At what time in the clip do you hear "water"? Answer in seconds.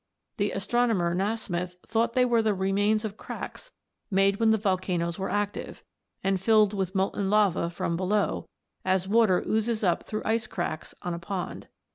9.07-9.43